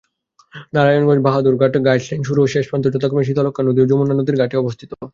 নারায়ণগঞ্জ-বাহাদুরাবাদ 0.73 1.73
ঘাট 1.79 2.01
লাইন 2.03 2.21
শুরু 2.27 2.39
ও 2.41 2.51
শেষ 2.53 2.65
প্রান্ত 2.69 2.85
যথাক্রমে 2.87 3.27
শীতলক্ষ্যা 3.27 3.65
নদী 3.65 3.79
ও 3.81 3.89
যমুনা 3.91 4.13
নদীর 4.15 4.39
ঘাটে 4.41 4.55
অবস্থিত। 4.57 4.91